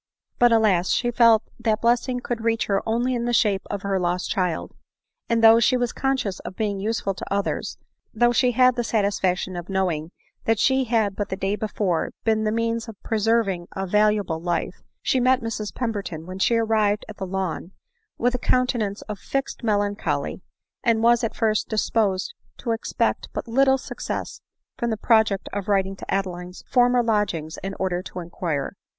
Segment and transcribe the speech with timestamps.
[0.39, 0.89] But, alas!
[0.89, 4.73] she felt that blessing could reach her only in the shape of her lost child;
[5.29, 7.77] and, though she was con scious of being useful to others,
[8.11, 10.09] though she had the sat isfaction of knowing
[10.45, 14.81] that she had but the day before been the means of preserving a valuable life,
[15.03, 17.71] she met Mrs Pem berton, when she arrived at the Lawn,
[18.17, 20.41] with a counte nance of fixed melancholy,
[20.83, 24.41] and was at first disposed to expect but little success
[24.79, 28.73] from the project of writing to Adeline's former lodgings in order to inquire.